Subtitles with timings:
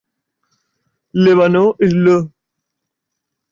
[1.13, 2.31] Le Vanneau-Irleau